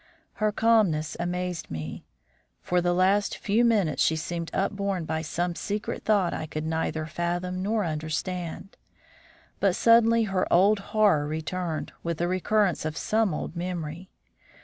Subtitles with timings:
[0.41, 2.07] Her calmness amazed me.
[2.63, 7.05] For the last few minutes she seemed upborne by some secret thought I could neither
[7.05, 8.77] fathom nor understand.
[9.59, 14.09] But suddenly her old horror returned with the recurrence of some old memory.